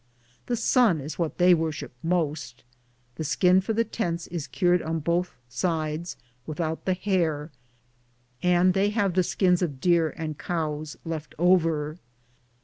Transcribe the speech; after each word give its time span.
The 0.47 0.55
sun 0.55 0.99
is 0.99 1.19
what 1.19 1.37
they 1.37 1.53
worship 1.53 1.91
most. 2.01 2.63
The 3.17 3.23
skin 3.23 3.61
for 3.61 3.73
the 3.73 3.83
tents 3.83 4.25
is 4.25 4.47
cured 4.47 4.81
on 4.81 4.97
both 4.97 5.35
sides, 5.47 6.17
without 6.47 6.85
the 6.85 6.95
hair, 6.95 7.51
and 8.41 8.73
they 8.73 8.89
have 8.89 9.13
the 9.13 9.21
skins 9.21 9.61
of 9.61 9.79
deer 9.79 10.09
and 10.09 10.39
cows 10.39 10.97
left 11.05 11.35
over. 11.37 11.99